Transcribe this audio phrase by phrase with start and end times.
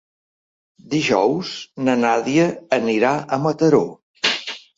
[0.93, 1.51] Dijous
[1.89, 3.85] na Nàdia anirà a Mataró.